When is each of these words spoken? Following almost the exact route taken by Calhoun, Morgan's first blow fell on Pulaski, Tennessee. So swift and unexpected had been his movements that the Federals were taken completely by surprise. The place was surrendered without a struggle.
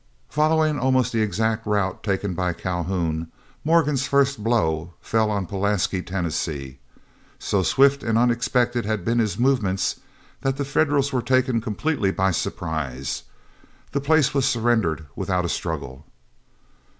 Following 0.29 0.79
almost 0.79 1.13
the 1.13 1.21
exact 1.21 1.67
route 1.67 2.01
taken 2.01 2.33
by 2.33 2.53
Calhoun, 2.53 3.31
Morgan's 3.63 4.07
first 4.07 4.43
blow 4.43 4.95
fell 4.99 5.29
on 5.29 5.45
Pulaski, 5.45 6.01
Tennessee. 6.01 6.79
So 7.37 7.61
swift 7.61 8.01
and 8.01 8.17
unexpected 8.17 8.83
had 8.83 9.05
been 9.05 9.19
his 9.19 9.37
movements 9.37 9.99
that 10.41 10.57
the 10.57 10.65
Federals 10.65 11.13
were 11.13 11.21
taken 11.21 11.61
completely 11.61 12.09
by 12.09 12.31
surprise. 12.31 13.21
The 13.91 14.01
place 14.01 14.33
was 14.33 14.47
surrendered 14.47 15.05
without 15.15 15.45
a 15.45 15.49
struggle. 15.49 16.07